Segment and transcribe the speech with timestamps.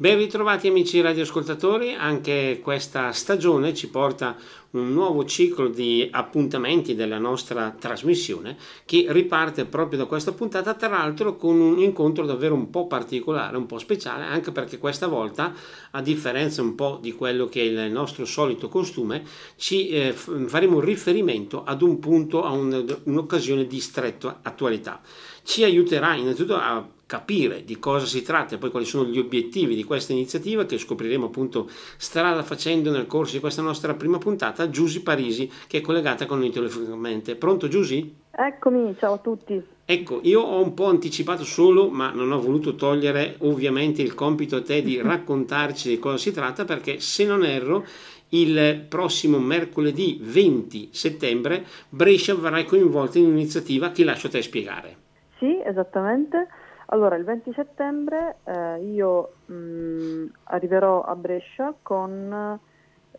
[0.00, 4.36] Ben ritrovati amici radioascoltatori, anche questa stagione ci porta
[4.70, 10.90] un nuovo ciclo di appuntamenti della nostra trasmissione che riparte proprio da questa puntata, tra
[10.90, 15.52] l'altro con un incontro davvero un po' particolare, un po' speciale, anche perché questa volta,
[15.90, 19.24] a differenza un po' di quello che è il nostro solito costume,
[19.56, 25.00] ci eh, faremo riferimento ad un punto, a un, un'occasione di stretta attualità.
[25.42, 29.74] Ci aiuterà innanzitutto a capire di cosa si tratta e poi quali sono gli obiettivi
[29.74, 31.66] di questa iniziativa che scopriremo appunto
[31.96, 36.38] strada facendo nel corso di questa nostra prima puntata Giusy Parisi che è collegata con
[36.38, 37.34] noi telefonicamente.
[37.34, 38.14] Pronto Giusy?
[38.30, 39.64] Eccomi, ciao a tutti.
[39.86, 44.56] Ecco, io ho un po' anticipato solo, ma non ho voluto togliere ovviamente il compito
[44.56, 47.86] a te di raccontarci di cosa si tratta perché se non erro
[48.30, 54.96] il prossimo mercoledì 20 settembre Brescia verrà coinvolta in un'iniziativa che lascio a te spiegare.
[55.38, 56.48] Sì, esattamente.
[56.90, 62.58] Allora, il 20 settembre eh, io mh, mm, arriverò a Brescia con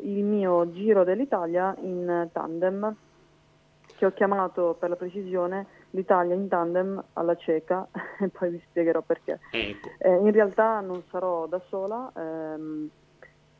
[0.01, 2.95] il mio Giro dell'Italia in tandem,
[3.95, 7.87] che ho chiamato per la precisione l'Italia in tandem alla cieca
[8.19, 9.39] e poi vi spiegherò perché.
[9.51, 9.89] Ecco.
[9.99, 12.89] Eh, in realtà non sarò da sola, ehm,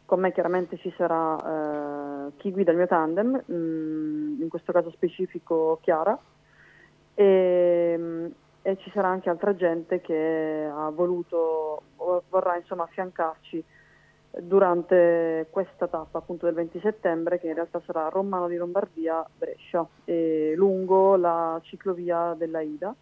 [0.06, 4.72] con me chiaramente ci sarà eh, chi guida il mio tandem, mh, mm, in questo
[4.72, 6.18] caso specifico Chiara.
[7.14, 8.26] E, mm,
[8.62, 13.64] e ci sarà anche altra gente che ha voluto o vorrà insomma affiancarci
[14.42, 19.86] durante questa tappa appunto del 20 settembre che in realtà sarà Romano di Lombardia Brescia.
[20.56, 22.94] Lungo la ciclovia della Ida.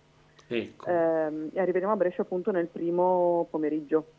[0.49, 0.85] Ecco.
[0.85, 4.11] eh, e arriveremo a Brescia appunto nel primo pomeriggio.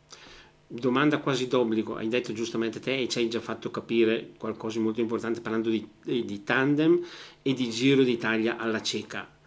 [0.67, 1.95] Domanda quasi d'obbligo.
[1.95, 5.69] Hai detto giustamente te e ci hai già fatto capire qualcosa di molto importante parlando
[5.69, 7.03] di, di tandem
[7.41, 9.37] e di Giro d'Italia alla cieca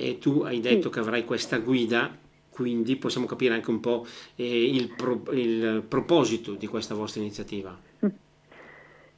[0.00, 0.90] e tu hai detto sì.
[0.90, 2.08] che avrai questa guida,
[2.50, 7.76] quindi possiamo capire anche un po' eh, il, pro, il, proposito di questa vostra iniziativa.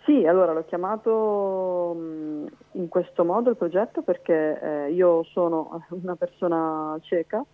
[0.04, 6.16] Sì, allora l'ho chiamato mm, in questo modo il progetto perché eh, io sono una
[6.16, 7.44] persona cieca,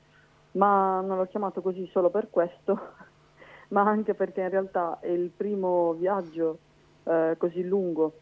[0.53, 2.79] ma non l'ho chiamato così solo per questo,
[3.71, 6.59] ma anche perché in realtà è il primo viaggio
[7.03, 8.21] eh, così lungo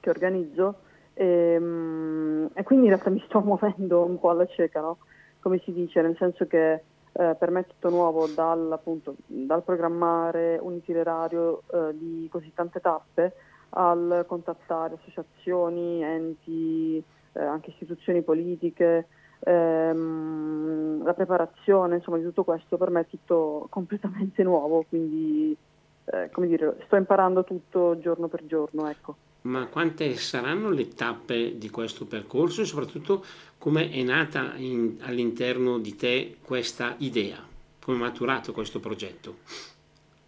[0.00, 0.86] che organizzo
[1.18, 4.98] e, ehm, e, quindi in realtà mi sto muovendo un po' alla cieca, no?
[5.40, 6.72] come si dice, nel senso che
[7.12, 12.52] eh, per me è tutto nuovo dal, appunto, dal programmare un itinerario eh, di così
[12.54, 13.34] tante tappe
[13.70, 17.02] al contattare associazioni, enti,
[17.32, 19.08] eh, anche istituzioni politiche,
[19.40, 25.56] ehm, la preparazione, insomma di tutto questo per me è tutto completamente nuovo, quindi
[26.04, 28.88] eh, come dire, sto imparando tutto giorno per giorno.
[28.88, 33.24] Ecco ma quante saranno le tappe di questo percorso e soprattutto
[33.58, 37.38] come è nata in, all'interno di te questa idea,
[37.82, 39.36] come è maturato questo progetto?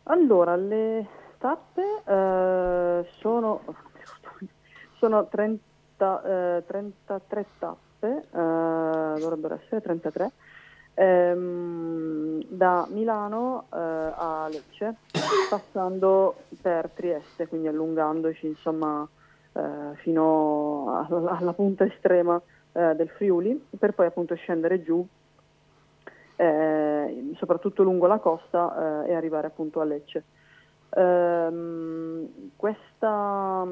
[0.05, 1.07] Allora, le
[1.39, 3.63] tappe eh, sono,
[4.99, 10.33] sono 30, eh, 33 tappe, eh, dovrebbero essere 33,
[10.95, 14.95] ehm, da Milano eh, a Lecce,
[15.49, 19.07] passando per Trieste, quindi allungandoci insomma
[19.53, 22.41] eh, fino alla, alla, punta estrema
[22.73, 25.07] eh, del Friuli, per poi appunto scendere giù,
[26.37, 30.25] eh, soprattutto lungo la costa eh, e arrivare appunto a Lecce.
[30.91, 33.65] Ehm, questa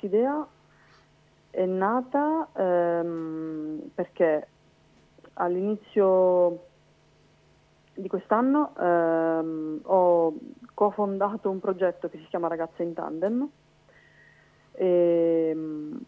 [0.00, 0.46] idea
[1.50, 4.48] è nata ehm, perché
[5.34, 6.66] all'inizio
[7.94, 10.34] di quest'anno ehm, ho
[10.74, 13.48] cofondato un progetto che si chiama Ragazze in Tandem.
[14.72, 16.00] E, ehm,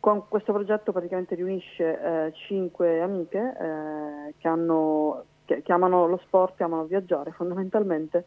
[0.00, 6.16] con questo progetto praticamente riunisce eh, cinque amiche eh, che, hanno, che, che, amano lo
[6.24, 8.26] sport, che amano viaggiare fondamentalmente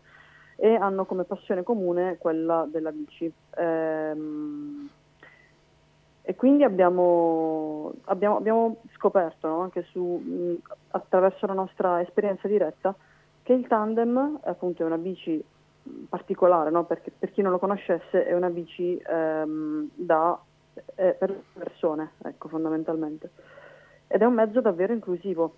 [0.55, 3.29] e hanno come passione comune quella della bici.
[3.57, 4.89] Ehm,
[6.25, 10.59] e quindi abbiamo, abbiamo, abbiamo scoperto no, anche su,
[10.89, 12.95] attraverso la nostra esperienza diretta
[13.43, 15.43] che il tandem appunto è una bici
[16.09, 16.85] particolare, no?
[16.85, 20.39] perché per chi non lo conoscesse è una bici ehm, da,
[20.95, 23.29] eh, per persone, ecco, fondamentalmente.
[24.07, 25.53] Ed è un mezzo davvero inclusivo,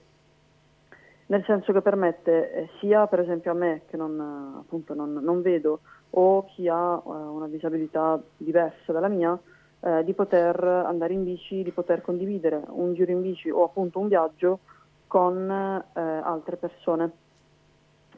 [1.27, 5.41] nel senso che permette eh, sia per esempio a me che non, appunto, non, non
[5.41, 9.37] vedo o chi ha eh, una disabilità diversa dalla mia,
[9.79, 13.99] eh, di poter andare in bici, di poter condividere un giro in bici o appunto
[13.99, 14.59] un viaggio
[15.07, 17.11] con eh, altre persone.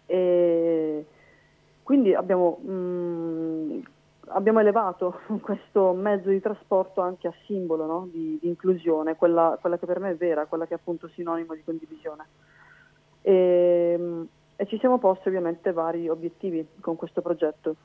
[0.05, 1.05] E
[1.83, 3.79] quindi abbiamo, mh, mm,
[4.27, 8.07] abbiamo, elevato questo mezzo di trasporto anche a simbolo no?
[8.11, 11.53] di, di, inclusione, quella, quella, che per me è vera, quella che è appunto sinonimo
[11.53, 12.25] di condivisione.
[13.21, 17.75] E, e ci siamo posti ovviamente vari obiettivi con questo progetto.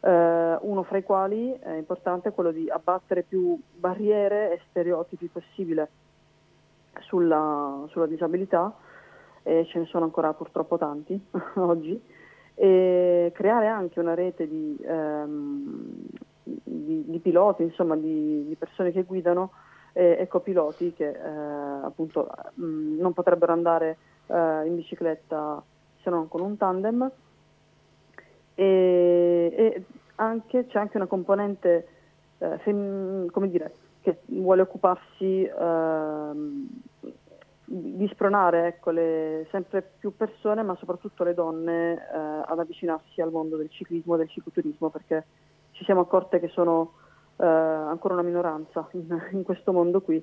[0.00, 5.88] Uh, uno fra i quali è importante quello di abbattere più barriere e stereotipi possibile
[7.00, 8.72] sulla, sulla disabilità,
[9.42, 11.20] e ce ne sono ancora purtroppo tanti
[11.54, 12.00] oggi,
[12.54, 16.06] e creare anche una rete di, um,
[16.42, 19.52] di, di piloti, insomma di, di, persone che guidano
[19.92, 21.28] e, e copiloti che eh,
[21.82, 23.96] appunto mh, mm, non potrebbero andare
[24.26, 25.62] eh, in bicicletta
[26.02, 27.10] se non con un tandem
[28.58, 29.84] e, e
[30.16, 31.86] anche, c'è anche una componente
[32.38, 36.30] eh, fem, come dire, che vuole occuparsi eh,
[37.64, 43.30] di spronare ecco, le, sempre più persone, ma soprattutto le donne, eh, ad avvicinarsi al
[43.30, 45.24] mondo del ciclismo e del cicloturismo, perché
[45.70, 46.94] ci siamo accorte che sono
[47.36, 50.20] eh, ancora una minoranza in, in questo mondo qui.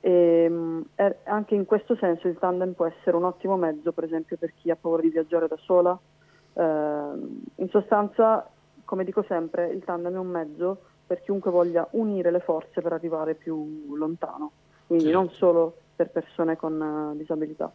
[0.00, 0.86] E, mh,
[1.24, 4.70] anche in questo senso il tandem può essere un ottimo mezzo, per esempio, per chi
[4.70, 5.98] ha paura di viaggiare da sola.
[6.54, 6.62] Eh,
[7.56, 8.48] in sostanza,
[8.84, 12.92] come dico sempre, il tandem è un mezzo per chiunque voglia unire le forze per
[12.92, 14.52] arrivare più lontano,
[14.86, 15.18] quindi certo.
[15.18, 17.70] non solo per persone con uh, disabilità.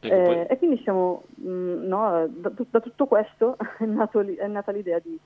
[0.00, 4.72] Ecco, eh, e quindi siamo, mh, no, da, da, tutto questo è, nato, è nata
[4.72, 5.18] l'idea di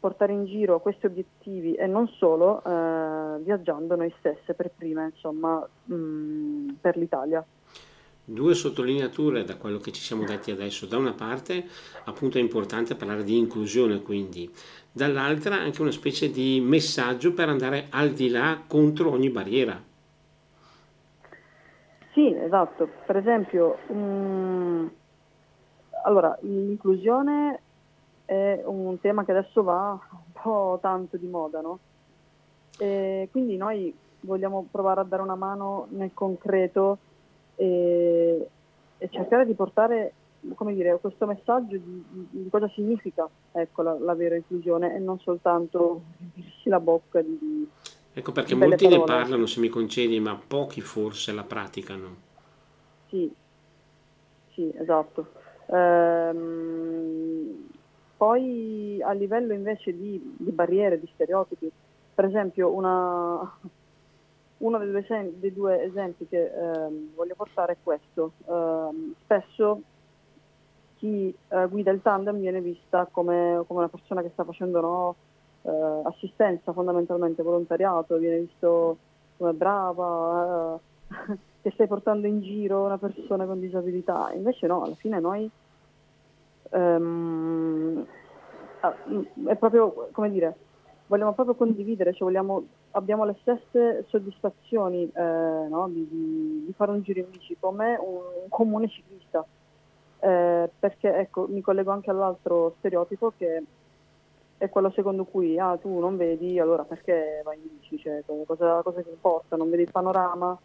[0.00, 5.64] portare in giro questi obiettivi e non solo, eh, viaggiando noi stesse per prima, insomma,
[5.84, 7.44] mh, mm, per l'Italia.
[8.32, 10.86] Due sottolineature da quello che ci siamo detti adesso.
[10.86, 11.66] Da una parte,
[12.04, 14.50] appunto, è importante parlare di inclusione, quindi,
[14.90, 19.78] dall'altra anche una specie di messaggio per andare al di là contro ogni barriera.
[22.14, 22.88] Sì, esatto.
[23.04, 24.86] Per esempio, mm,
[26.04, 27.60] allora, l'inclusione
[28.24, 31.78] è un tema che adesso va un po' tanto di moda, no?
[32.78, 36.98] E quindi noi vogliamo provare a dare una mano nel concreto
[37.56, 38.48] e,
[38.98, 40.12] e cercare di portare
[40.54, 45.18] come dire, questo messaggio di, di cosa significa ecco, la, la, vera inclusione e non
[45.20, 47.68] soltanto riempirsi la bocca di, di
[48.14, 48.98] Ecco perché molti parole.
[48.98, 52.16] ne parlano, se mi concedi, ma pochi forse la praticano.
[53.08, 53.32] Sì,
[54.52, 55.32] sì, esatto.
[55.66, 57.68] Ehm,
[58.18, 61.70] poi a livello invece di, di barriere, di stereotipi,
[62.14, 63.50] per esempio una,
[64.62, 68.32] uno dei due, esempi, dei due esempi che eh, voglio portare è questo.
[68.46, 69.82] Eh, spesso
[70.96, 75.14] chi eh, guida il tandem viene vista come, come, una persona che sta facendo no,
[75.62, 78.98] eh, assistenza, fondamentalmente volontariato, viene visto
[79.36, 84.30] come brava, eh, che stai portando in giro una persona con disabilità.
[84.32, 85.50] Invece no, alla fine noi
[86.70, 88.06] ehm,
[88.80, 88.94] ah,
[89.46, 90.56] è proprio, come dire,
[91.12, 95.20] vogliamo proprio condividere, cioè vogliamo, abbiamo le stesse soddisfazioni eh,
[95.68, 99.44] no, di, di, di, fare un giro in bici come un, un comune ciclista.
[100.20, 103.62] Eh, perché ecco, mi collego anche all'altro stereotipo che
[104.56, 107.98] è quello secondo cui ah, tu non vedi, allora perché vai in bici?
[107.98, 109.56] Cioè, cosa, cosa ti importa?
[109.56, 110.58] Non vedi il panorama,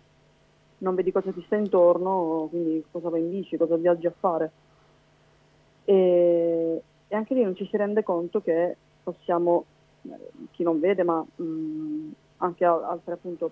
[0.78, 4.52] non vedi cosa ti sta intorno, quindi cosa vai in bici, cosa viaggi a fare?
[5.84, 9.66] E, e anche lì non ci si rende conto che possiamo,
[10.52, 13.52] chi non vede, ma mh, mm, anche altre appunto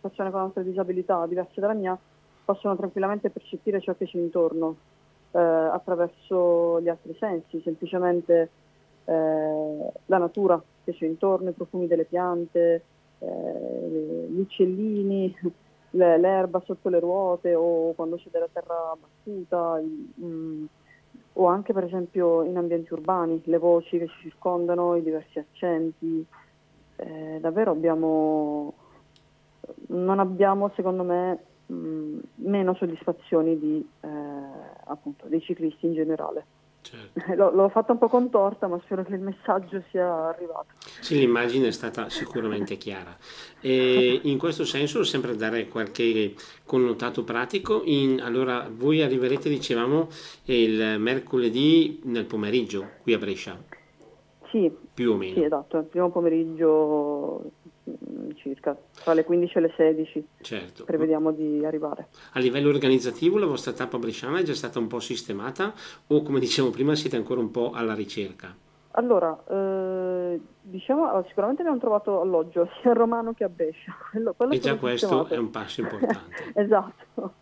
[0.00, 1.98] persone con altre disabilità diverse dalla mia,
[2.44, 4.76] possono tranquillamente percepire ciò che c'è intorno
[5.32, 8.50] eh, attraverso gli altri sensi, semplicemente
[9.04, 12.82] eh, la natura che c'è intorno, i profumi delle piante,
[13.18, 15.34] eh, gli uccellini,
[15.90, 19.80] l'erba sotto le ruote o quando c'è della terra battuta.
[19.80, 20.64] Mh, mm,
[21.40, 26.24] o anche per esempio in ambienti urbani, le voci che ci circondano, i diversi accenti.
[26.96, 28.74] Eh, davvero abbiamo,
[29.88, 34.08] non abbiamo secondo me mh, meno soddisfazioni di, eh,
[34.84, 36.44] appunto, dei ciclisti in generale.
[36.90, 37.32] Certo.
[37.34, 40.68] L- l'ho fatta un po' contorta, ma spero che il messaggio sia arrivato.
[41.00, 43.14] Sì, l'immagine è stata sicuramente chiara.
[43.60, 46.32] E in questo senso, sempre dare qualche
[46.64, 50.08] connotato pratico, in, allora voi arriverete, dicevamo,
[50.44, 53.62] il mercoledì nel pomeriggio qui a Brescia.
[54.50, 55.34] Sì, più o meno.
[55.34, 57.50] Sì, esatto, il primo pomeriggio
[58.36, 60.26] circa, tra le 15 e le 16.
[60.40, 60.84] Certo.
[60.84, 62.08] Prevediamo di arrivare.
[62.32, 65.72] A livello organizzativo la vostra tappa bresciana è già stata un po' sistemata
[66.08, 68.54] o come dicevo prima siete ancora un po' alla ricerca?
[68.92, 73.94] Allora, eh, diciamo, sicuramente abbiamo trovato alloggio sia a Romano che a Brescia.
[74.10, 75.34] Quello, quello e già questo sistemato.
[75.34, 76.52] è un passo importante.
[76.54, 77.34] esatto.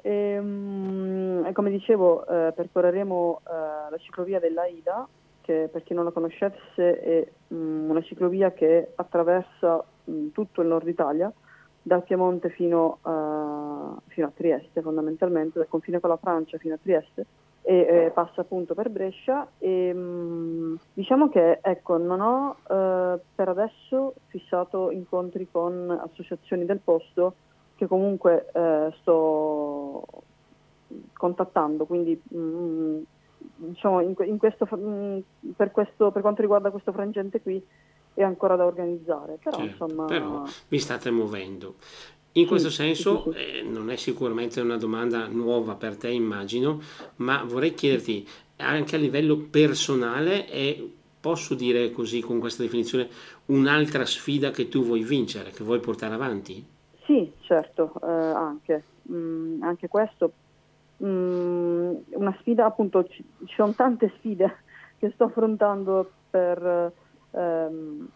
[0.00, 5.06] E, um, come dicevo, eh, percorreremo eh, la ciclovia dell'Aida
[5.48, 10.28] che per chi non la conoscesse è mh, mm, una ciclovia che attraversa mh, mm,
[10.32, 11.32] tutto il nord Italia,
[11.80, 16.78] dal Piemonte fino, uh, fino, a Trieste fondamentalmente, dal confine con la Francia fino a
[16.82, 17.24] Trieste
[17.62, 19.48] e eh, passa appunto per Brescia.
[19.56, 26.66] E mh, mm, diciamo che ecco non ho uh, per adesso fissato incontri con associazioni
[26.66, 27.36] del posto
[27.74, 30.04] che comunque uh, sto
[31.14, 33.00] contattando, quindi mh,
[33.58, 35.18] diciamo in, in questo, mm,
[35.56, 37.62] per, questo, per quanto riguarda questo frangente qui
[38.14, 40.04] è ancora da organizzare, però certo, insomma...
[40.06, 41.76] Però vi state muovendo.
[42.32, 43.38] In sì, questo senso sì, sì.
[43.38, 46.80] Eh, non è sicuramente una domanda nuova per te, immagino,
[47.16, 50.82] ma vorrei chiederti anche a livello personale è,
[51.20, 53.08] posso dire così con questa definizione,
[53.46, 56.64] un'altra sfida che tu vuoi vincere, che vuoi portare avanti?
[57.04, 58.84] Sì, certo, eh, anche.
[59.10, 60.32] Mm, anche questo.
[61.04, 64.64] Mm, una sfida, appunto, ci, ci sono tante sfide
[64.98, 66.92] che sto affrontando per
[67.30, 68.08] ehm,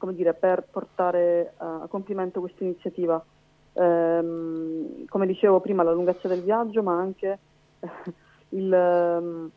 [0.00, 3.22] come dire, per portare a compimento questa iniziativa.
[3.74, 7.38] Ehm, come dicevo prima, la lunghezza del viaggio, ma anche
[8.50, 9.50] il, ehm,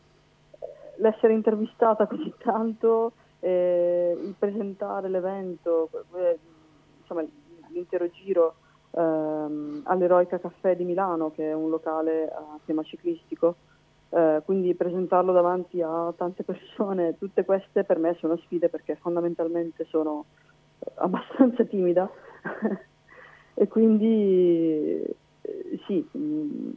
[0.98, 6.38] l'essere intervistata così tanto, eh, il presentare l'evento, eh,
[7.00, 7.24] insomma
[7.70, 8.56] l'intero giro
[8.92, 9.33] ehm,
[9.84, 13.56] all'Eroica Caffè di Milano, che è un locale a tema ciclistico,
[14.10, 19.86] eh, quindi presentarlo davanti a tante persone, tutte queste per me sono sfide perché fondamentalmente
[19.90, 20.26] sono
[20.80, 22.10] eh, abbastanza timida
[23.56, 25.04] e quindi
[25.42, 26.72] eh, sì, mm,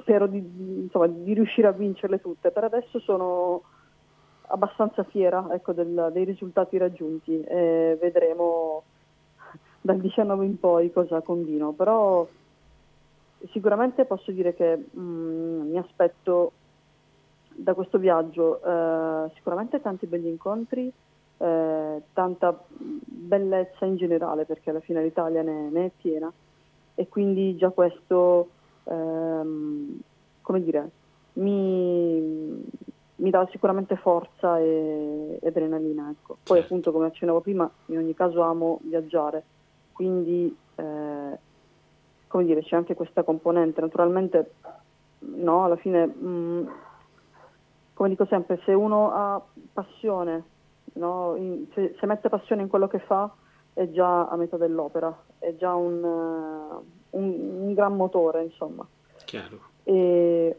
[0.00, 0.38] spero di,
[0.82, 2.50] insomma, di, riuscire a vincerle tutte.
[2.50, 3.62] Per adesso sono
[4.52, 8.84] abbastanza fiera ecco, del, dei risultati raggiunti e vedremo
[9.80, 12.26] dal 19 in poi cosa combino, però
[13.50, 16.52] sicuramente posso dire che mh, mm, mi aspetto
[17.48, 20.92] da questo viaggio eh, sicuramente tanti begli incontri,
[21.38, 26.30] eh, tanta bellezza in generale perché alla fine l'Italia ne, ne è piena
[26.94, 28.48] e quindi già questo,
[28.84, 29.98] ehm,
[30.42, 30.90] come dire,
[31.34, 32.62] mi,
[33.16, 36.10] mi, dà sicuramente forza e, e adrenalina.
[36.10, 36.36] Ecco.
[36.42, 36.60] Poi certo.
[36.60, 39.42] appunto come accennavo prima, in ogni caso amo viaggiare,
[40.00, 41.38] quindi eh,
[42.26, 43.82] come dire, c'è anche questa componente.
[43.82, 44.52] Naturalmente,
[45.18, 46.66] no, alla fine, mh, mm,
[47.92, 49.42] come dico sempre, se uno ha
[49.74, 50.44] passione,
[50.94, 53.30] no, in, se, se, mette passione in quello che fa,
[53.74, 58.86] è già a metà dell'opera, è già un, uh, un, un gran motore, insomma.
[59.26, 59.58] Chiaro.
[59.82, 60.56] E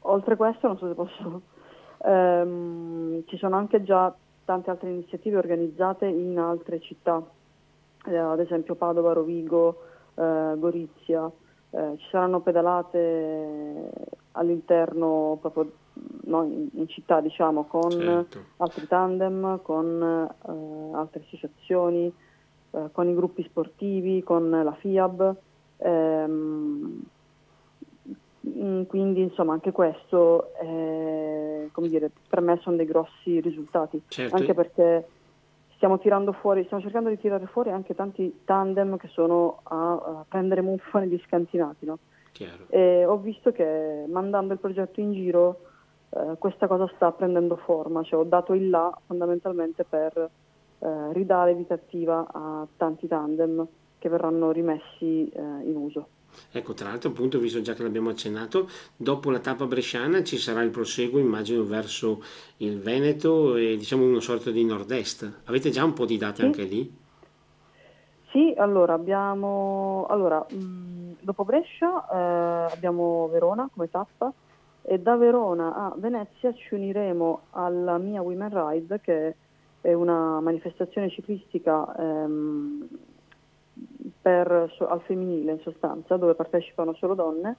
[0.00, 1.42] oltre questo, non so se posso,
[1.98, 7.22] ehm, ci sono anche già tante altre iniziative organizzate in altre città,
[8.08, 9.82] eh, ad esempio Padova, Rovigo,
[10.14, 11.30] eh, Gorizia,
[11.70, 13.90] eh, ci saranno pedalate
[14.32, 15.70] all'interno proprio
[16.24, 18.44] no, in, in, città diciamo con certo.
[18.58, 22.12] altri tandem, con eh, altre associazioni,
[22.70, 25.36] eh, con i gruppi sportivi, con la FIAB.
[25.78, 27.02] Ehm,
[28.48, 34.36] mm, quindi insomma anche questo è, come dire, per me sono dei grossi risultati, certo.
[34.36, 35.06] anche perché
[35.78, 40.24] stiamo tirando fuori, stiamo cercando di tirare fuori anche tanti tandem che sono a, a
[40.28, 41.86] prendere muffa negli scantinati.
[41.86, 41.98] No?
[42.68, 45.60] E ho visto che mandando il progetto in giro
[46.10, 50.30] eh, questa cosa sta prendendo forma, cioè ho dato il là fondamentalmente per
[50.80, 53.66] eh, ridare vita attiva a tanti tandem
[53.98, 56.08] che verranno rimessi eh, in uso.
[56.50, 60.62] Ecco, tra l'altro, appunto, visto già che l'abbiamo accennato, dopo la tappa bresciana ci sarà
[60.62, 62.22] il proseguo, immagino, verso
[62.58, 65.40] il Veneto e diciamo una sorta di nord-est.
[65.44, 66.44] Avete già un po' di date sì.
[66.44, 66.96] anche lì?
[68.30, 74.32] Sì, allora abbiamo allora, mh, dopo Brescia eh, abbiamo Verona come tappa
[74.82, 79.34] e da Verona a Venezia ci uniremo alla mia Women Ride che
[79.80, 82.88] è una manifestazione ciclistica ehm,
[84.20, 87.56] per, al femminile in sostanza, dove partecipano solo donne.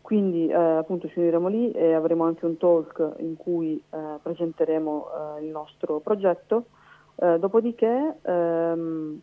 [0.00, 5.06] Quindi eh, appunto ci uniremo lì e avremo anche un talk in cui eh, presenteremo
[5.36, 6.64] eh, il nostro progetto.
[7.16, 9.20] Eh, dopodiché ehm,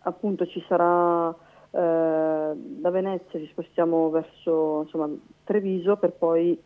[0.00, 1.28] appunto ci sarà
[1.72, 5.08] eh, da Venezia ci spostiamo verso insomma,
[5.44, 6.60] Treviso per poi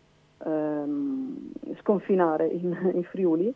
[0.44, 3.52] ehm, sconfinare in, in Friuli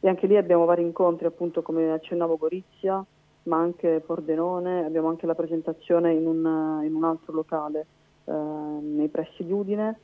[0.00, 3.04] e anche lì abbiamo vari incontri appunto come accennavo Gorizia,
[3.50, 7.86] ma anche Pordenone, abbiamo anche la presentazione in un, in un altro locale
[8.24, 9.98] eh, nei pressi di Udine.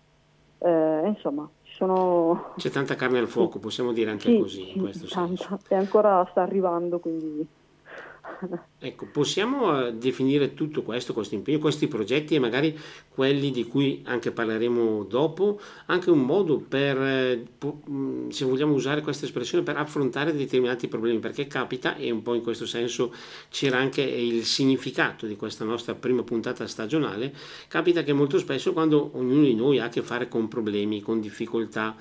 [0.58, 2.52] Eh, insomma, ci sono...
[2.56, 5.36] C'è tanta carne al fuoco, possiamo dire anche sì, così, in questo tanta.
[5.36, 5.58] senso.
[5.68, 7.46] E ancora sta arrivando, quindi
[8.78, 12.78] Ecco, possiamo eh, definire tutto questo, questo impegno, questi progetti e magari
[13.08, 17.46] quelli di cui anche parleremo dopo, anche un modo per, eh,
[17.90, 22.34] mm, se vogliamo usare questa espressione, per affrontare determinati problemi, perché capita, e un po'
[22.34, 23.12] in questo senso
[23.48, 27.34] c'era anche il significato di questa nostra prima puntata stagionale,
[27.68, 31.20] capita che molto spesso quando ognuno di noi ha a che fare con problemi, con
[31.20, 31.96] difficoltà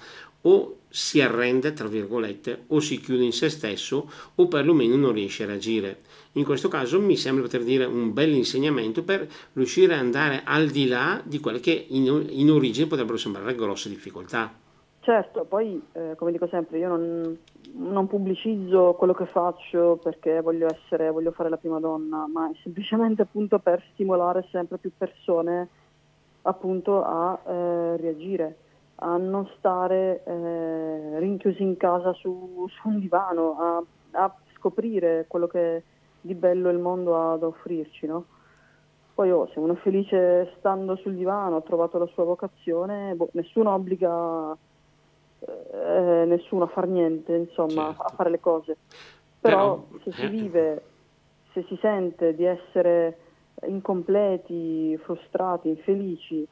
[0.47, 5.43] o si arrende, tra virgolette, o si chiude in se stesso o perlomeno non riesce
[5.43, 5.99] a reagire.
[6.33, 10.67] In questo caso mi sembra poter dire un bel insegnamento per riuscire ad andare al
[10.67, 14.53] di là di quelle che in, in origine potrebbero sembrare grosse difficoltà.
[15.01, 17.37] Certo, poi eh, come dico sempre, io non,
[17.73, 22.55] non, pubblicizzo quello che faccio perché voglio, essere, voglio fare la prima donna, ma è
[22.63, 25.67] semplicemente appunto per stimolare sempre più persone
[26.41, 28.55] appunto a eh, reagire
[28.95, 35.47] a non stare eh, rinchiusi in casa su, su un divano, a, a, scoprire quello
[35.47, 35.83] che
[36.21, 38.25] di bello il mondo ha da offrirci, no?
[39.13, 43.29] Poi oh, se uno è felice stando sul divano, ha trovato la sua vocazione, boh,
[43.33, 44.57] nessuno obbliga
[45.39, 48.01] eh, nessuno a fare niente, insomma, certo.
[48.01, 48.77] a fare le cose.
[49.39, 50.83] Però, Però se si eh, vive,
[51.53, 53.17] se si sente di essere
[53.67, 56.45] incompleti, frustrati, infelici,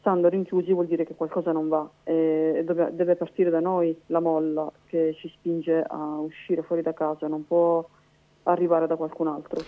[0.00, 4.70] stando rinchiusi vuol dire che qualcosa non va e deve partire da noi la molla
[4.86, 7.86] che ci spinge a uscire fuori da casa, non può
[8.44, 9.62] arrivare da qualcun altro.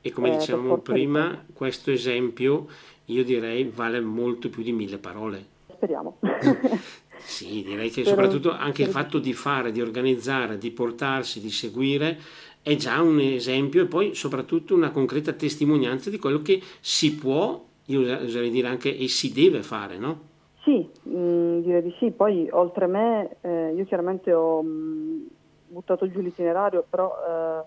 [0.00, 2.66] E come eh, dicevamo prima, questo esempio
[3.06, 5.44] io direi vale molto più di mille parole.
[5.72, 6.18] Speriamo.
[7.18, 8.22] sì, direi che Spero...
[8.22, 12.18] soprattutto anche il fatto di fare, di organizzare, di portarsi, di seguire
[12.62, 17.70] è già un esempio e poi soprattutto una concreta testimonianza di quello che si può
[17.86, 20.30] io oserei dire anche e si deve fare, no?
[20.62, 22.10] Sì, mh, mm, direi di sì.
[22.10, 25.26] Poi oltre me, eh, io chiaramente ho mh, mm,
[25.68, 27.64] buttato giù l'itinerario, però eh,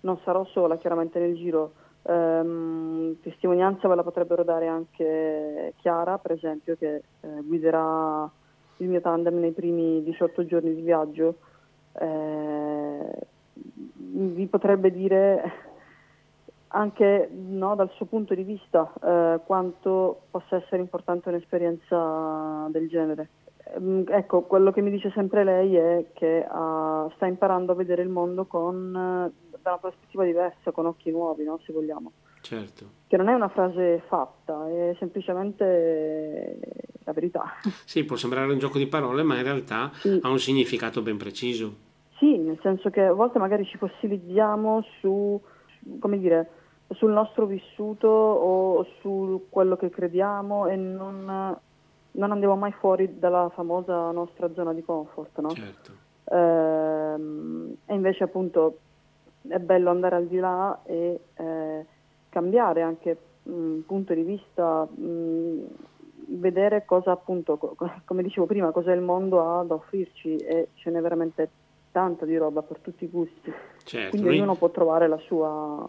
[0.00, 1.74] non sarò sola chiaramente nel giro.
[2.04, 8.28] Um, testimonianza ve la potrebbero dare anche Chiara, per esempio, che eh, guiderà
[8.78, 11.36] il mio tandem nei primi 18 giorni di viaggio.
[11.92, 13.26] Eh,
[13.94, 15.71] vi potrebbe dire
[16.72, 23.28] anche no, dal suo punto di vista eh, quanto possa essere importante un'esperienza del genere.
[23.74, 28.02] Ehm, ecco, quello che mi dice sempre lei è che uh, sta imparando a vedere
[28.02, 32.12] il mondo con, uh, da una prospettiva diversa, con occhi nuovi, no, se vogliamo.
[32.40, 32.84] Certo.
[33.06, 36.58] Che non è una frase fatta, è semplicemente
[37.04, 37.44] la verità.
[37.84, 40.18] Sì, può sembrare un gioco di parole, ma in realtà sì.
[40.22, 41.90] ha un significato ben preciso.
[42.18, 45.40] Sì, nel senso che a volte magari ci fossilizziamo su,
[45.98, 46.61] come dire,
[46.94, 51.58] sul nostro vissuto o su quello che crediamo e non,
[52.12, 55.50] non andiamo mai fuori dalla famosa nostra zona di comfort, no?
[55.50, 55.92] Certo.
[56.24, 58.78] Ehm, e invece appunto
[59.48, 61.86] è bello andare al di là e eh,
[62.28, 65.66] cambiare anche mh, punto di vista, mh,
[66.28, 67.74] vedere cosa appunto, co-
[68.04, 71.50] come dicevo prima, cosa il mondo ha da offrirci e ce n'è veramente
[71.90, 73.52] tanta di roba per tutti i gusti.
[73.84, 75.86] Certo, Quindi ognuno può trovare la sua,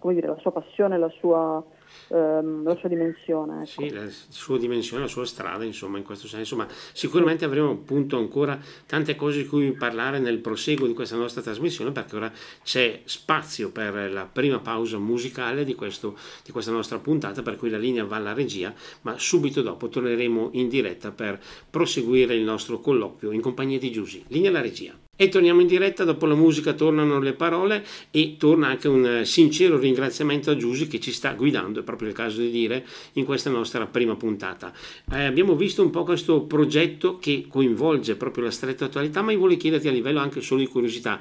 [0.00, 1.64] come dire, la sua passione, la sua,
[2.08, 3.62] ehm, la sua dimensione.
[3.62, 3.82] Ecco.
[3.82, 8.16] Sì, la sua dimensione, la sua strada, insomma, in questo senso, ma sicuramente avremo appunto
[8.16, 13.00] ancora tante cose di cui parlare nel proseguo di questa nostra trasmissione, perché ora c'è
[13.04, 17.78] spazio per la prima pausa musicale di, questo, di questa nostra puntata, per cui la
[17.78, 21.40] linea va alla regia, ma subito dopo torneremo in diretta per
[21.70, 24.24] proseguire il nostro colloquio in compagnia di Giusy.
[24.28, 25.03] Linea alla regia.
[25.16, 29.24] E torniamo in diretta, dopo la musica tornano le parole e torna anche un eh,
[29.24, 33.24] sincero ringraziamento a Giusy che ci sta guidando, è proprio il caso di dire, in
[33.24, 34.72] questa nostra prima puntata.
[35.12, 39.38] Eh, abbiamo visto un po' questo progetto che coinvolge proprio la stretta attualità, ma io
[39.38, 41.20] voglio chiederti a livello anche solo di curiosità,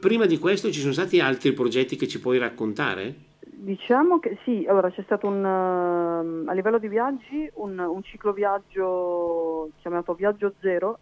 [0.00, 3.14] prima di questo ci sono stati altri progetti che ci puoi raccontare?
[3.38, 9.70] Diciamo che sì, allora c'è stato un, uh, a livello di viaggi un, un cicloviaggio
[9.80, 10.98] chiamato Viaggio Zero,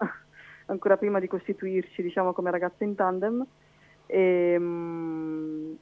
[0.66, 3.44] ancora prima di costituirci diciamo, come ragazze in tandem.
[4.06, 5.76] E, um,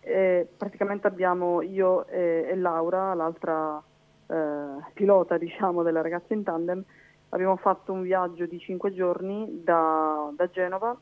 [0.00, 3.82] e praticamente abbiamo io e, e Laura, l'altra
[4.26, 6.82] eh, pilota diciamo, della ragazza in tandem,
[7.30, 10.96] abbiamo fatto un viaggio di cinque giorni da, da Genova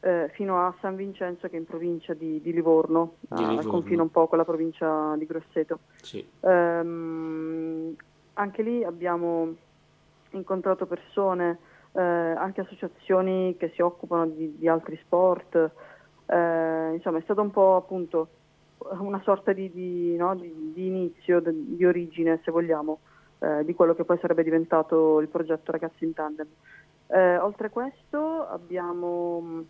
[0.00, 3.58] eh, fino a San Vincenzo che è in provincia di, di Livorno, di Livorno.
[3.58, 5.78] al confine un po' con la provincia di Grosseto.
[6.00, 6.26] Sì.
[6.40, 7.94] Um,
[8.34, 9.54] anche lì abbiamo
[10.30, 11.58] incontrato persone
[11.94, 15.54] eh, anche associazioni che si occupano di, di altri sport,
[16.26, 18.28] eh, insomma è stato un po' appunto
[18.98, 22.98] una sorta di, di, no, di inizio, di origine se vogliamo,
[23.38, 26.48] eh, di quello che poi sarebbe diventato il progetto Ragazzi in Tandem.
[27.06, 29.64] Eh, oltre a questo abbiamo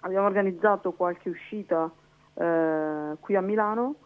[0.00, 1.90] abbiamo organizzato qualche uscita
[2.34, 3.96] eh, qui a Milano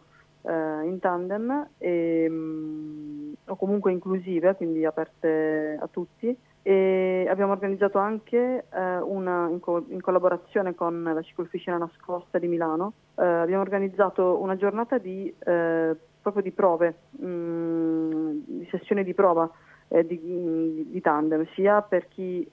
[0.41, 6.35] eh, in tandem e, mh, mm, o comunque inclusive, quindi aperte a tutti.
[6.65, 12.47] E abbiamo organizzato anche eh, una, in, co- in, collaborazione con la ciclofficina nascosta di
[12.47, 19.03] Milano, eh, abbiamo organizzato una giornata di, eh, proprio di prove, mh, mm, di sessioni
[19.03, 19.49] di prova
[19.89, 22.49] eh, di, di, di, tandem, sia per chi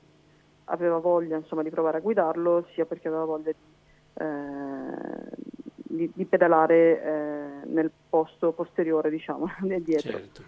[0.64, 7.02] aveva voglia insomma, di provare a guidarlo, sia perché aveva voglia di, eh, di, pedalare
[7.02, 9.46] eh, nel posto posteriore, diciamo,
[9.78, 10.18] dietro.
[10.18, 10.42] Certo.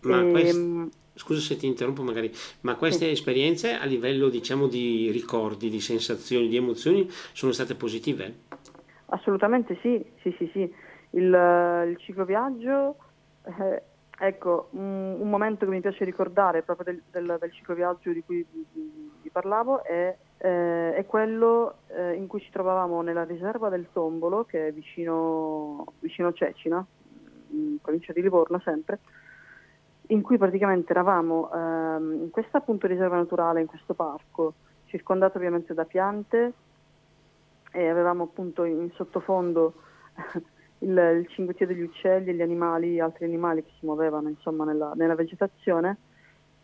[0.00, 0.96] Ma e, quest...
[1.18, 3.10] Scusa se ti interrompo magari, ma queste sì.
[3.10, 8.46] esperienze a livello diciamo di ricordi, di sensazioni, di emozioni sono state positive?
[9.06, 10.74] Assolutamente sì, sì, sì, sì.
[11.10, 12.96] Il, il cicloviaggio,
[13.44, 13.82] eh,
[14.18, 18.46] ecco, un, un, momento che mi piace ricordare proprio del, del, del cicloviaggio di cui
[18.50, 18.64] vi,
[19.22, 24.44] vi parlavo è eh, è quello eh, in cui ci trovavamo nella riserva del Tombolo,
[24.44, 26.84] che è vicino, vicino Cecina,
[27.50, 29.00] in provincia di Livorno sempre,
[30.08, 34.54] in cui praticamente eravamo ehm, in questa appunto riserva naturale, in questo parco,
[34.86, 36.52] circondato ovviamente da piante
[37.72, 39.74] e avevamo appunto in sottofondo
[40.80, 44.92] il, il cinguettio degli uccelli e gli animali, altri animali che si muovevano insomma nella,
[44.94, 45.98] nella vegetazione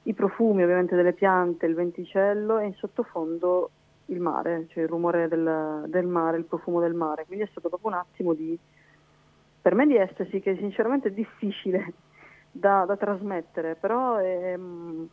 [0.05, 3.71] i profumi ovviamente delle piante, il venticello e in sottofondo
[4.07, 7.25] il mare, cioè il rumore del, del, mare, il profumo del mare.
[7.25, 8.59] Quindi è stato proprio un attimo di,
[9.63, 11.93] per me di estasi che sinceramente è difficile
[12.57, 15.05] da, da trasmettere, però è, mm,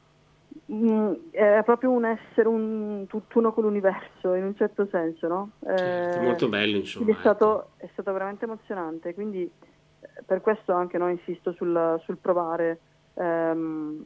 [1.31, 5.49] è, proprio un essere un tutt'uno con l'universo in un certo senso, no?
[5.59, 7.11] Certo, eh, molto bello insomma.
[7.11, 7.85] È stato, ecco.
[7.85, 12.79] è stato, veramente emozionante, quindi eh, per questo anche noi insisto sul, sul provare.
[13.15, 14.05] Ehm,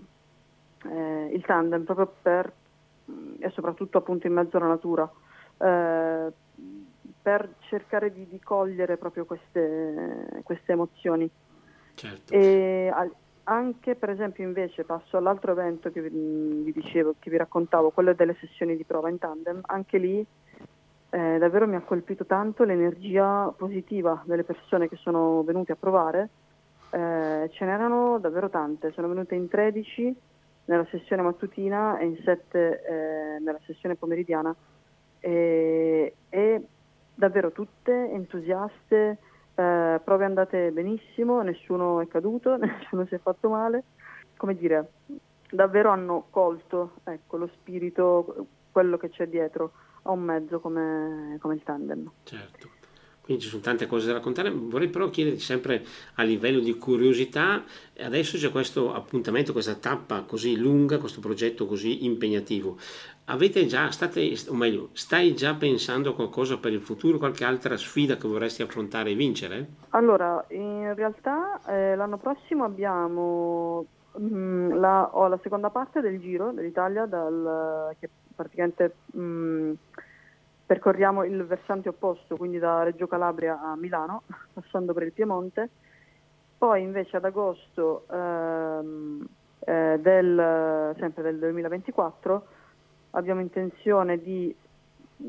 [0.86, 2.52] eh, il tandem proprio per,
[3.39, 5.12] e soprattutto appunto in mezzo alla natura,
[5.58, 6.32] eh,
[7.21, 11.30] per cercare di, di, cogliere proprio queste, queste emozioni.
[11.95, 12.32] Certo.
[12.32, 12.91] E
[13.45, 16.10] anche per esempio invece passo all'altro evento che vi,
[16.63, 20.25] vi, dicevo, che vi raccontavo, quello delle sessioni di prova in tandem, anche lì
[21.10, 26.29] eh, davvero mi ha colpito tanto l'energia positiva delle persone che sono venute a provare,
[26.91, 30.15] eh, ce n'erano davvero tante, sono venute in 13
[30.65, 34.53] nella sessione mattutina e in sette eh, nella sessione pomeridiana.
[35.19, 36.67] E, e
[37.13, 39.17] davvero tutte entusiaste,
[39.56, 43.84] eh, prove andate benissimo, nessuno è caduto, nessuno si è fatto male,
[44.38, 44.91] come dire,
[45.50, 49.72] davvero hanno colto ecco, lo spirito, quello che c'è dietro
[50.04, 52.12] a un mezzo come, come il tandem.
[52.24, 52.75] Certo
[53.26, 54.52] quindi ci sono tante cose da raccontare.
[54.52, 55.84] Vorrei però chiederti sempre
[56.16, 57.64] a livello di curiosità,
[58.00, 62.78] adesso c'è questo appuntamento, questa tappa così lunga, questo progetto così impegnativo.
[63.26, 67.76] Avete già, state, o meglio, stai già pensando a qualcosa per il futuro, qualche altra
[67.78, 69.68] sfida che vorresti affrontare e vincere?
[69.90, 76.52] Allora, in realtà eh, l'anno prossimo abbiamo mh, mm, la, la, seconda parte del Giro
[76.52, 78.94] dell'Italia, dal, che praticamente...
[79.14, 79.74] Mh, mm,
[80.65, 84.23] percorriamo il versante opposto, quindi da Reggio Calabria a Milano,
[84.54, 85.69] passando per il Piemonte.
[86.58, 89.28] Poi invece ad agosto ehm,
[89.60, 92.47] eh, del, sempre del 2024
[93.12, 94.56] abbiamo intenzione di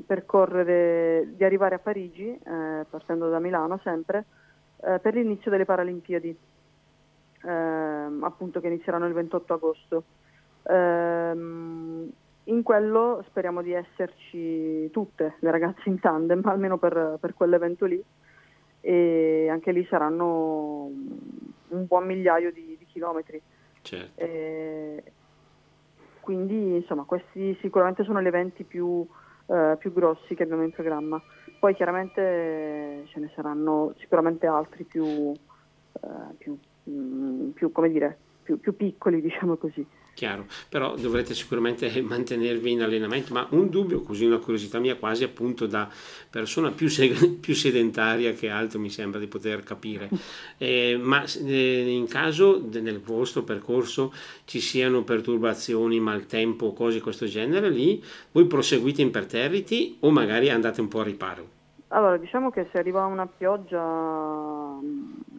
[0.07, 4.25] percorrere, di arrivare a Parigi, eh, partendo da Milano sempre,
[4.83, 6.37] eh, per l'inizio delle Paralimpiadi,
[7.43, 10.05] ehm, appunto che inizieranno il 28 agosto.
[12.49, 18.03] In quello speriamo di esserci tutte le ragazze in tandem, almeno per, per quell'evento lì,
[18.81, 20.89] e anche lì saranno
[21.69, 23.41] un buon migliaio di, di chilometri.
[23.83, 24.21] Certo.
[24.21, 25.03] E
[26.21, 29.05] quindi insomma questi sicuramente sono gli eventi più,
[29.47, 31.21] eh, più grossi che abbiamo in programma.
[31.59, 38.61] Poi chiaramente ce ne saranno sicuramente altri più, eh, più, mh, mm, più, dire, più,
[38.61, 39.85] più piccoli, diciamo così
[40.17, 45.25] chiaro, però dovrete sicuramente mantenervi in allenamento, ma un dubbio, così una curiosità mia quasi
[45.25, 45.89] appunto da
[46.31, 50.09] persona più, seg- più sedentaria che altro mi sembra di poter capire,
[50.57, 54.13] eh, ma eh, in caso de- nel vostro percorso
[54.47, 58.03] ci siano perturbazioni, maltempo, cose di questo genere, lì
[58.33, 61.55] voi proseguite imperterriti o magari andate un po' a riparo?
[61.89, 64.79] Allora, diciamo che se arriva una pioggia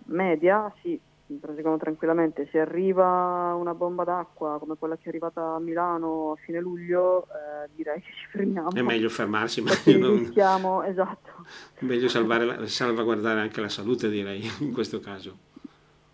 [0.06, 0.98] media, sì,
[1.40, 2.48] proseguono tranquillamente.
[2.52, 7.26] Se arriva una bomba d'acqua come quella che è arrivata a Milano a fine luglio,
[7.26, 8.72] eh, direi che ci fermiamo.
[8.72, 10.18] È meglio fermarsi, meglio non...
[10.20, 11.32] rischiamo, esatto.
[11.80, 15.38] Meglio la, salvaguardare anche la salute, direi, in questo caso.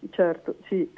[0.09, 0.89] Certo, sì.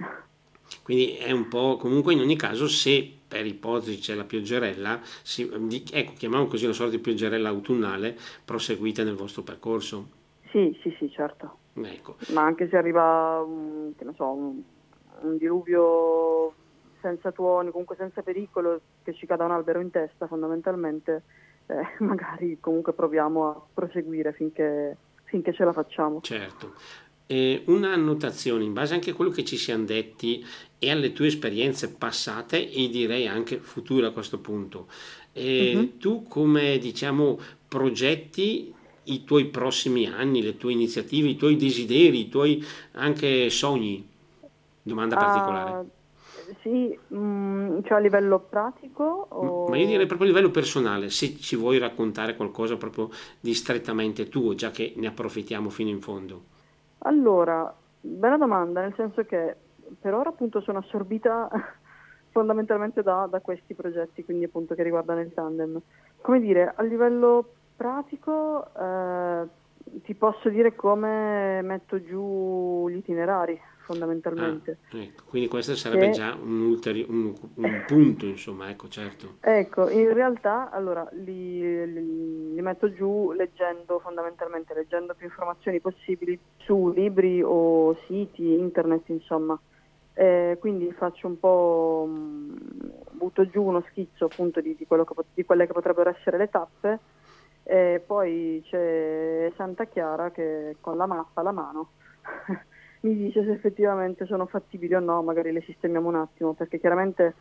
[0.81, 5.49] Quindi è un po', comunque in ogni caso, se per ipotesi c'è la pioggerella, si,
[5.91, 10.07] ecco, chiamiamo così una sorta di pioggerella autunnale, proseguite nel vostro percorso.
[10.51, 11.57] Sì, sì, sì, certo.
[11.83, 12.15] Ecco.
[12.29, 14.61] Ma anche se arriva, un, so, un,
[15.21, 16.53] un diluvio
[17.01, 21.23] senza tuoni, comunque senza pericolo, che ci cada un albero in testa fondamentalmente,
[21.67, 26.21] eh, magari comunque proviamo a proseguire finché, finché ce la facciamo.
[26.21, 26.73] Certo.
[27.27, 30.45] Eh, una annotazione in base anche a quello che ci siamo detti
[30.77, 34.87] e alle tue esperienze passate e direi anche future a questo punto.
[35.33, 35.97] Eh, uh-huh.
[35.97, 38.74] Tu come diciamo progetti
[39.05, 42.63] i tuoi prossimi anni, le tue iniziative, i tuoi desideri, i tuoi
[42.93, 44.07] anche sogni?
[44.81, 45.71] Domanda particolare.
[45.71, 45.89] Uh,
[46.61, 49.27] sì, mh, mm, cioè a livello pratico?
[49.29, 49.67] O...
[49.67, 54.29] Ma io direi proprio a livello personale, se ci vuoi raccontare qualcosa proprio di strettamente
[54.29, 56.43] tuo, già che ne approfittiamo fino in fondo.
[56.99, 59.55] Allora, bella domanda, nel senso che
[59.99, 61.49] per ora appunto sono assorbita
[62.29, 65.79] fondamentalmente da, da, questi progetti, quindi appunto che riguardano il tandem.
[66.21, 69.47] Come dire, a livello pratico eh,
[70.03, 74.79] ti posso dire come metto giù gli itinerari fondamentalmente.
[74.91, 76.11] Ah, ecco, quindi questo sarebbe che...
[76.11, 79.37] già un, ulteri- un, un, punto, insomma, ecco, certo.
[79.39, 81.59] Ecco, in realtà, allora, li,
[81.93, 89.09] li, li, metto giù leggendo, fondamentalmente, leggendo più informazioni possibili su libri o siti, internet,
[89.09, 89.57] insomma.
[90.17, 92.55] Eh, quindi faccio un po', mh,
[93.11, 94.97] butto giù uno schizzo appunto di, di, che,
[95.33, 96.99] di quelle che potrebbero essere le tappe,
[97.67, 101.89] e poi c'è Santa Chiara che con la mappa alla mano
[103.01, 107.35] mi dice se effettivamente sono fattibili o no, magari le sistemiamo un attimo, perché chiaramente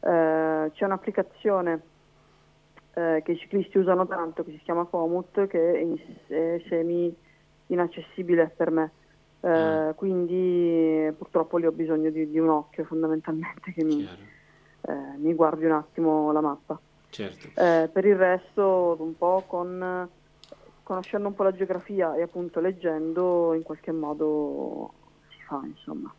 [0.00, 1.80] eh, c'è un'applicazione
[2.94, 7.14] eh, che i ciclisti usano tanto, che si chiama Comut, che è, in, è semi
[7.66, 8.90] inaccessibile per me.
[9.42, 9.94] Eh, ah.
[9.94, 14.06] quindi purtroppo lì ho bisogno di, di un occhio fondamentalmente che mi,
[14.82, 16.78] eh, mi, guardi un attimo la mappa.
[17.10, 17.48] Certo.
[17.60, 20.08] Eh, per il resto un po' con
[20.90, 24.92] conoscendo un po' la geografia e appunto leggendo in qualche modo
[25.28, 26.12] si fa insomma.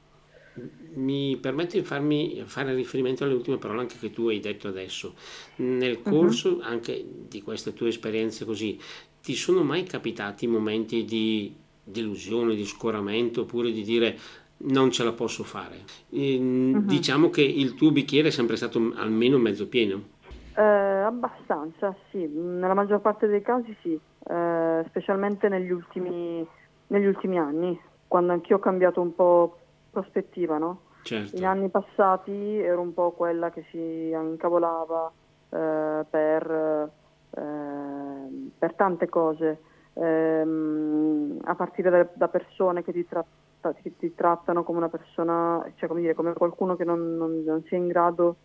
[0.93, 5.15] Mi permetto di farmi, fare riferimento alle ultime parole anche che tu hai detto adesso.
[5.57, 6.09] Nel mhm.
[6.09, 6.61] corso uh-huh.
[6.61, 8.79] anche di queste tue esperienze così,
[9.21, 14.17] ti sono mai capitati momenti di delusione, di scoramento oppure di dire
[14.63, 15.83] non ce la posso fare?
[16.11, 16.81] uh-huh.
[16.85, 20.19] Diciamo che il tuo bicchiere è sempre stato almeno mezzo pieno.
[20.53, 26.45] Eh, abbastanza, sì, nella maggior parte dei casi sì, eh, specialmente negli ultimi,
[26.87, 29.57] negli ultimi, anni, quando anch'io ho cambiato un po'
[29.89, 30.81] prospettiva, no?
[31.03, 31.35] Certo.
[31.37, 35.11] In anni passati ero un po' quella che si incavolava
[35.49, 36.91] eh, per,
[37.29, 39.61] eh, per, tante cose,
[39.93, 45.65] ehm, a partire da, da persone che ti, tratta, ti, ti, trattano come una persona,
[45.75, 48.35] cioè come, dire, come qualcuno che non, non, non sia in grado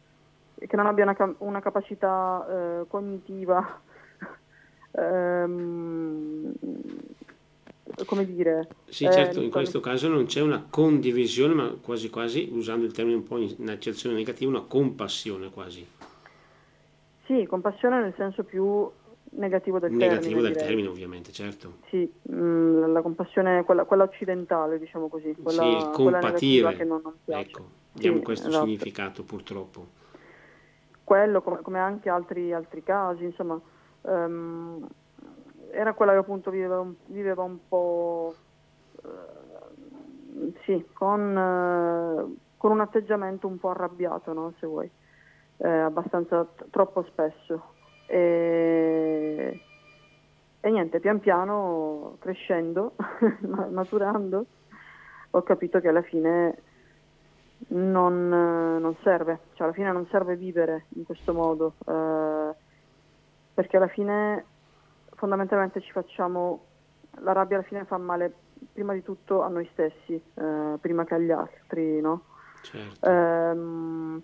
[0.58, 3.80] che non abbia una, una capacità eh, cognitiva,
[4.92, 6.52] ehm,
[8.06, 8.68] come dire...
[8.88, 12.92] Sì, certo, eh, in questo caso non c'è una condivisione, ma quasi quasi, usando il
[12.92, 15.86] termine un po' in accezione negativa, una compassione quasi.
[17.26, 18.88] Sì, compassione nel senso più
[19.30, 20.06] negativo del negativo termine.
[20.08, 20.66] Negativo del direi.
[20.66, 21.78] termine, ovviamente, certo.
[21.90, 25.34] Sì, mh, mm, la compassione, quella, quella, occidentale, diciamo così.
[25.34, 26.84] Quella, sì, il compatire.
[26.84, 28.64] Non, non ecco, diamo sì, questo esatto.
[28.64, 30.04] significato purtroppo
[31.06, 33.60] quello, come, come anche altri, altri, casi, insomma,
[34.00, 34.84] um,
[35.70, 38.34] era quella che appunto viveva un, viveva un po'
[39.02, 44.52] uh, sì, con, uh, con, un atteggiamento un po' arrabbiato, no?
[44.58, 44.90] se vuoi,
[45.58, 47.74] eh, abbastanza t- troppo spesso.
[48.06, 49.60] E,
[50.58, 52.94] e niente, pian piano crescendo,
[53.70, 54.44] maturando,
[55.30, 56.62] ho capito che alla fine
[57.68, 62.54] non, non, serve, cioè alla fine non serve vivere in questo modo, eh,
[63.54, 64.44] perché alla fine
[65.14, 66.64] fondamentalmente ci facciamo,
[67.20, 68.32] la rabbia alla fine fa male
[68.72, 72.22] prima di tutto a noi stessi, eh, prima che agli altri, no?
[72.62, 73.08] Certo.
[73.08, 74.22] Ehm,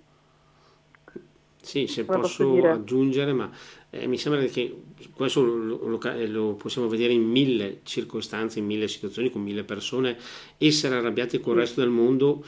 [1.62, 3.48] sì, se posso aggiungere, ma
[3.90, 4.82] eh, mi sembra che
[5.14, 10.18] questo lo, lo, lo, possiamo vedere in mille circostanze, in mille situazioni, con mille persone,
[10.58, 12.44] essere arrabbiati con il resto del mondo,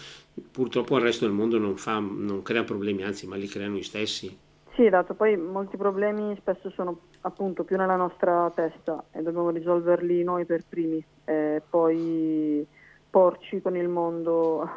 [0.50, 3.82] purtroppo al resto del mondo non, fa, non crea problemi, anzi, ma li crea noi
[3.82, 4.36] stessi.
[4.74, 10.24] Sì, dato poi molti problemi spesso sono appunto più nella nostra testa e dobbiamo risolverli
[10.24, 12.66] noi per primi e poi
[13.08, 14.68] porci con il mondo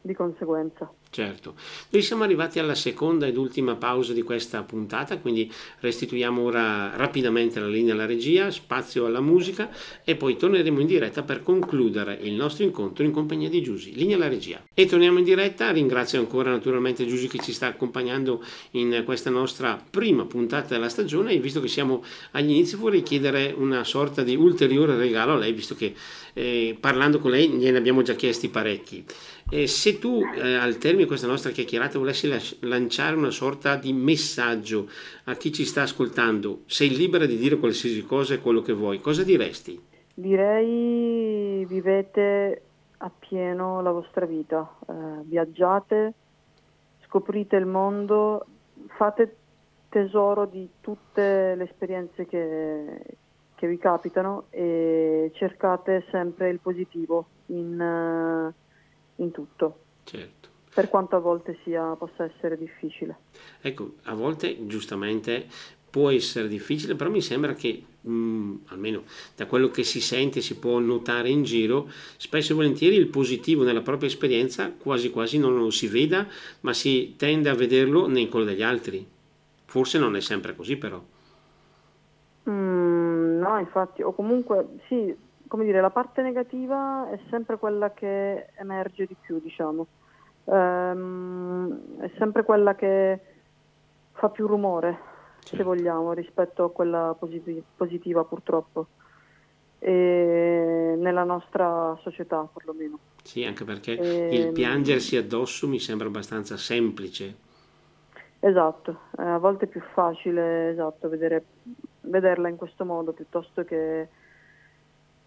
[0.00, 0.90] di conseguenza.
[1.14, 1.54] Certo,
[1.90, 5.48] noi siamo arrivati alla seconda ed ultima pausa di questa puntata, quindi
[5.78, 9.70] restituiamo ora rapidamente la linea alla regia, spazio alla musica
[10.02, 13.94] e poi torneremo in diretta per concludere il nostro incontro in compagnia di Giusy.
[13.94, 14.60] Linea alla regia.
[14.74, 19.80] E torniamo in diretta, ringrazio ancora naturalmente Giusy che ci sta accompagnando in questa nostra
[19.88, 24.34] prima puntata della stagione e visto che siamo agli inizi vorrei chiedere una sorta di
[24.34, 25.94] ulteriore regalo a lei, visto che
[26.32, 29.04] eh, parlando con lei gliene abbiamo già chiesti parecchi.
[29.50, 32.28] E se tu eh, al termine di questa nostra chiacchierata volessi
[32.60, 34.88] lanciare una sorta di messaggio
[35.24, 39.00] a chi ci sta ascoltando, sei libera di dire qualsiasi cosa e quello che vuoi,
[39.00, 39.80] cosa diresti?
[40.14, 42.62] Direi vivete
[42.98, 44.92] appieno la vostra vita, eh,
[45.24, 46.14] viaggiate,
[47.06, 48.46] scoprite il mondo,
[48.96, 49.36] fate
[49.90, 53.02] tesoro di tutte le esperienze che,
[53.54, 58.52] che vi capitano e cercate sempre il positivo in,
[59.16, 59.78] in tutto.
[60.04, 60.53] Certo.
[60.74, 63.16] Per quanto a volte sia, possa essere difficile.
[63.60, 65.46] Ecco, a volte giustamente
[65.94, 69.04] può essere difficile, però mi sembra che, mh, mm, almeno
[69.36, 73.62] da quello che si sente, si può notare in giro, spesso e volentieri il positivo
[73.62, 76.26] nella propria esperienza quasi quasi non lo si veda,
[76.62, 79.06] ma si tende a vederlo nei quello degli altri.
[79.66, 81.00] Forse non è sempre così però.
[82.50, 85.14] Mm, no, infatti, o comunque sì,
[85.46, 89.86] come dire, la parte negativa è sempre quella che emerge di più, diciamo.
[90.44, 93.20] Ehm, è sempre quella che
[94.12, 94.98] fa più rumore,
[95.40, 95.56] certo.
[95.56, 98.88] se vogliamo, rispetto a quella positiv- positiva, purtroppo.
[99.78, 102.98] E nella nostra società, perlomeno.
[103.22, 104.28] Sì, anche perché e...
[104.30, 107.42] il ehm, piangersi addosso mi sembra abbastanza semplice.
[108.40, 111.44] Esatto, a volte è più facile esatto, vedere,
[112.02, 114.08] vederla in questo modo piuttosto che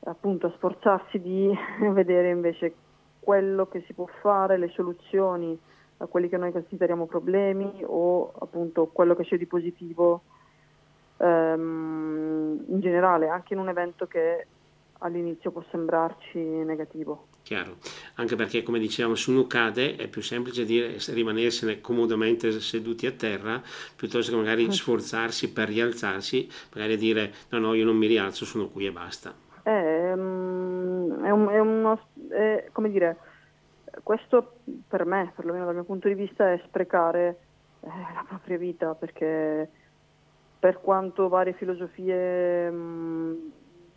[0.02, 1.52] appunto sforzarsi di
[1.94, 2.76] vedere invece
[3.28, 5.60] quello che si può fare, le soluzioni
[5.98, 10.22] a quelli che noi consideriamo problemi o appunto quello che c'è di positivo
[11.18, 14.48] ehm, in generale, anche in un evento che
[15.00, 17.26] all'inizio può sembrarci negativo.
[17.42, 17.80] Chiaro,
[18.16, 23.12] anche perché come dicevamo se uno cade è più semplice dire rimanersene comodamente seduti a
[23.12, 23.62] terra
[23.94, 24.70] piuttosto che magari mm.
[24.70, 29.36] sforzarsi per rialzarsi, magari dire no no io non mi rialzo, sono qui e basta.
[29.68, 33.18] È, um, è, un, è uno, è, come dire,
[34.04, 37.40] questo per me, perlomeno dal mio punto di vista, è sprecare
[37.82, 39.70] eh, la propria vita perché
[40.60, 43.36] per quanto varie filosofie, mh, mm,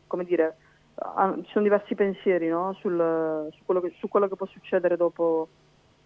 [0.06, 0.56] come dire,
[0.94, 2.74] ci sono diversi pensieri no?
[2.74, 5.48] Sul, su, quello che, su, quello che, può succedere dopo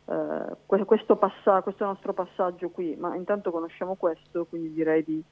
[0.07, 0.57] eh,
[0.87, 5.23] questo, passa, questo nostro passaggio qui, ma intanto conosciamo questo, quindi direi di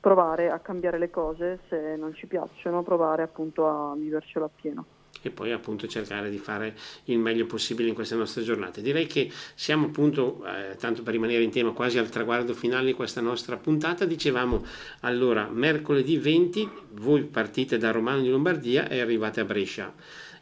[0.00, 4.84] provare a cambiare le cose se non ci piacciono, provare appunto a vivercelo appieno
[5.22, 8.82] e poi appunto cercare di fare il meglio possibile in queste nostre giornate.
[8.82, 12.92] Direi che siamo appunto, eh, tanto per rimanere in tema, quasi al traguardo finale di
[12.94, 14.04] questa nostra puntata.
[14.04, 14.64] Dicevamo
[15.00, 19.94] allora, mercoledì 20 voi partite da Romano di Lombardia e arrivate a Brescia.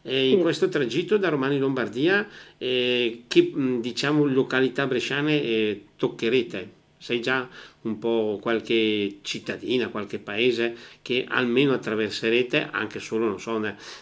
[0.03, 6.76] E in questo tragitto da Romano in Lombardia, eh, che diciamo località bresciane eh, toccherete?
[6.99, 7.49] Sai già
[7.83, 13.59] un po' qualche cittadina, qualche paese che almeno attraverserete anche solo, non so,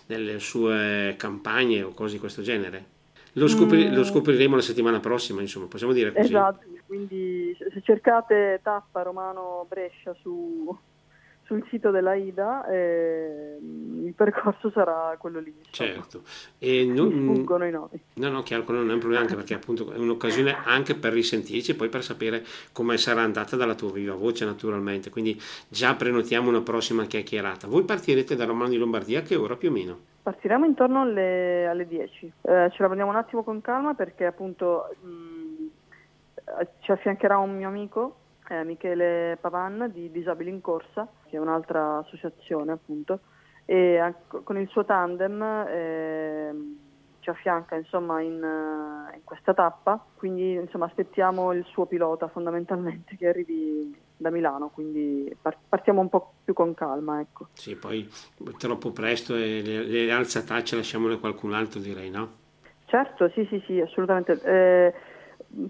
[0.06, 2.92] nelle sue campagne o cose di questo genere.
[3.34, 3.94] Lo, scopri- mm.
[3.94, 6.26] lo, scopriremo la settimana prossima, insomma, possiamo dire così.
[6.26, 10.76] Esatto, quindi se cercate tappa Romano Brescia su,
[11.44, 15.54] sul sito della IDA eh, il percorso sarà quello lì.
[15.66, 15.90] Insomma.
[15.90, 16.22] Certo.
[16.58, 18.00] E non, i nomi.
[18.14, 21.12] No, no, chiaro, quello non è un problema anche perché appunto è un'occasione anche per
[21.12, 25.10] risentirci e poi per sapere come sarà andata dalla tua viva voce naturalmente.
[25.10, 27.66] Quindi già prenotiamo una prossima chiacchierata.
[27.66, 29.98] Voi partirete da Romano di Lombardia a che ora più o meno?
[30.22, 32.26] Partiremo intorno alle, alle 10.
[32.26, 35.64] Eh, ce la prendiamo un attimo con calma perché appunto mh,
[36.80, 38.16] ci affiancherà un mio amico
[38.48, 43.20] eh, Michele Pavan di Disabili in Corsa, che è un'altra associazione appunto,
[43.64, 46.54] e con il suo tandem eh,
[47.20, 53.28] ci affianca insomma in, in, questa tappa, quindi insomma aspettiamo il suo pilota fondamentalmente che
[53.28, 55.34] arrivi da Milano, quindi
[55.68, 57.20] partiamo un po' più con calma.
[57.20, 57.48] Ecco.
[57.54, 58.08] Sì, poi
[58.58, 62.42] troppo presto e le, le alzatacce lasciamole a qualcun altro direi, no?
[62.84, 64.40] Certo, sì, sì, sì, assolutamente.
[64.44, 64.94] Eh,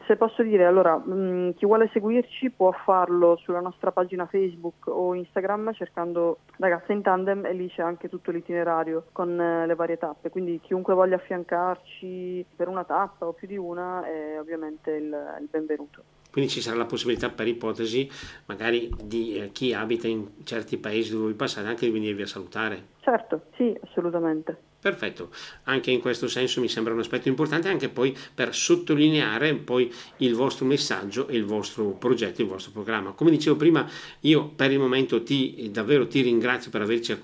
[0.07, 4.87] se posso dire, allora, mh, mm, chi vuole seguirci può farlo sulla nostra pagina Facebook
[4.87, 9.75] o Instagram cercando Ragazza in Tandem e lì c'è anche tutto l'itinerario con eh, le
[9.75, 14.91] varie tappe, quindi chiunque voglia affiancarci per una tappa o più di una è ovviamente
[14.91, 16.03] il, il benvenuto.
[16.31, 18.11] Quindi ci sarà la possibilità per ipotesi
[18.47, 22.27] magari di eh, chi abita in certi paesi dove vi passate anche di venirvi a
[22.27, 22.87] salutare.
[23.01, 24.73] Certo, sì, assolutamente.
[24.85, 25.31] Perfetto,
[25.63, 30.35] anche in questo senso mi sembra un aspetto importante anche poi per sottolineare poi il
[30.35, 33.13] vostro messaggio e il vostro progetto, il vostro programma.
[33.13, 33.89] Come dicevo prima,
[34.21, 37.17] io per il momento ti davvero ti ringrazio per averci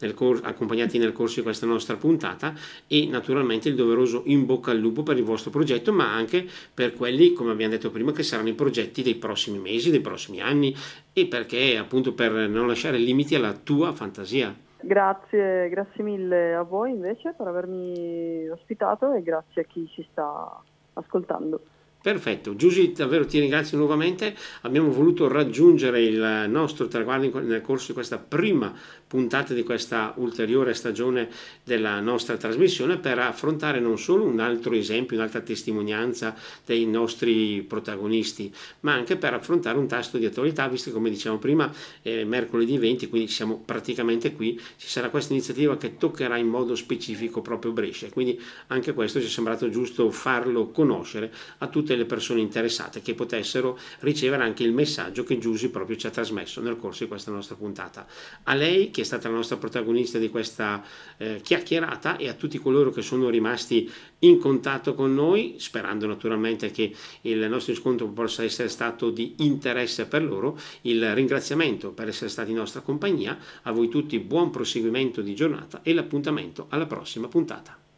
[0.00, 2.54] nel cor- accompagnati nel corso di questa nostra puntata
[2.86, 6.92] e naturalmente il doveroso in bocca al lupo per il vostro progetto, ma anche per
[6.92, 10.76] quelli, come abbiamo detto prima, che saranno i progetti dei prossimi mesi, dei prossimi anni
[11.14, 14.66] e perché appunto per non lasciare limiti alla tua fantasia.
[14.80, 20.62] Grazie, grazie mille a voi invece per avermi ospitato e grazie a chi ci sta
[20.94, 21.60] ascoltando.
[22.08, 27.92] Perfetto, Giusy davvero ti ringrazio nuovamente, abbiamo voluto raggiungere il nostro traguardo nel corso di
[27.92, 28.74] questa prima
[29.06, 31.28] puntata di questa ulteriore stagione
[31.64, 36.34] della nostra trasmissione per affrontare non solo un altro esempio, un'altra testimonianza
[36.64, 41.36] dei nostri protagonisti, ma anche per affrontare un tasto di attualità, visto che come diciamo
[41.36, 46.48] prima è mercoledì 20, quindi siamo praticamente qui, ci sarà questa iniziativa che toccherà in
[46.48, 51.96] modo specifico proprio Brescia, quindi anche questo ci è sembrato giusto farlo conoscere a tutte
[51.96, 56.60] le persone interessate che potessero ricevere anche il messaggio che Giusy proprio ci ha trasmesso
[56.60, 58.06] nel corso di questa nostra puntata.
[58.44, 60.82] A lei, che è stata la nostra protagonista di questa
[61.16, 63.90] eh, chiacchierata, e a tutti coloro che sono rimasti
[64.20, 70.06] in contatto con noi, sperando naturalmente che il nostro incontro possa essere stato di interesse
[70.06, 75.20] per loro, il ringraziamento per essere stati in nostra compagnia, a voi tutti buon proseguimento
[75.20, 77.78] di giornata e l'appuntamento alla prossima puntata.